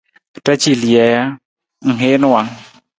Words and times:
Ra 0.45 0.53
ci 0.61 0.71
lija 0.81 1.05
ja, 1.13 1.23
ng 1.89 1.97
heen 2.01 2.23
wang? 2.31 2.51